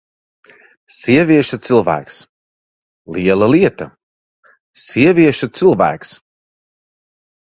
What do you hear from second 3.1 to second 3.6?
Liela